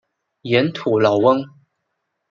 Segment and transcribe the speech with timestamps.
[0.41, 1.43] 盐土老翁。